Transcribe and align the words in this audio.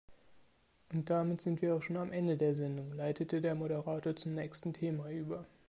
Und 0.91 1.11
damit 1.11 1.41
sind 1.41 1.61
wir 1.61 1.75
auch 1.75 1.83
schon 1.83 1.97
am 1.97 2.11
Ende 2.11 2.35
der 2.35 2.55
Sendung, 2.55 2.91
leitete 2.93 3.39
der 3.39 3.53
Moderator 3.53 4.15
zum 4.15 4.33
nächsten 4.33 4.73
Thema 4.73 5.11
über. 5.11 5.45